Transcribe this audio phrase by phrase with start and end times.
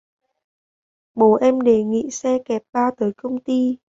[1.15, 3.77] bố em đề nghị xe kẹp ba tới công ty